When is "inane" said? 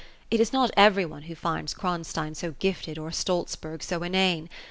4.01-4.49